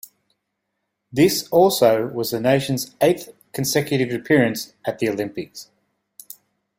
This 1.13 1.47
also 1.49 2.07
was 2.07 2.31
the 2.31 2.39
nation's 2.39 2.95
eighth 3.01 3.29
consecutive 3.53 4.11
appearance 4.11 4.73
at 4.83 4.97
the 4.97 5.07
Olympics. 5.07 5.69